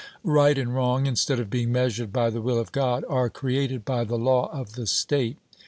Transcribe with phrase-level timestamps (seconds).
[0.23, 4.03] Right and wrong, instead of being measured by the will of God, are created by
[4.03, 5.37] the law of the state.